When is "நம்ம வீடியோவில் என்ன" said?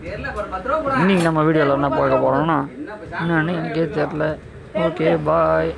1.22-1.88